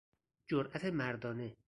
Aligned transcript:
جرأت 0.51 0.85
مردانه 0.85 1.55